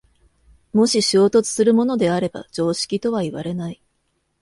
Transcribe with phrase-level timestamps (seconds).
[0.73, 3.83] もし衝突するものであれば常識とはいわれない。